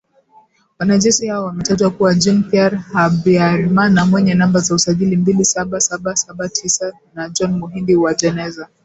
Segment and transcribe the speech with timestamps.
[0.79, 6.49] Wanajeshi hao wametajwa kuwa “Jean Pierre Habyarimana mwenye namba za usajili mbili saba saba saba
[6.49, 8.69] tisa na John Muhindi Uwajeneza